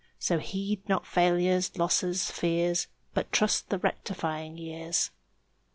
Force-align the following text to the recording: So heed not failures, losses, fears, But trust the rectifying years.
So 0.17 0.39
heed 0.39 0.89
not 0.89 1.05
failures, 1.05 1.77
losses, 1.77 2.31
fears, 2.31 2.87
But 3.13 3.31
trust 3.31 3.69
the 3.69 3.77
rectifying 3.77 4.57
years. 4.57 5.11